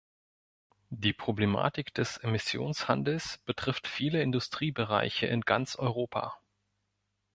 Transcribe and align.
Die 0.89 1.13
Problematik 1.13 1.93
des 1.93 2.17
Emissionshandels 2.17 3.37
betrifft 3.45 3.85
viele 3.87 4.23
Industriebereiche 4.23 5.27
in 5.27 5.41
ganz 5.41 5.75
Europa. 5.75 6.39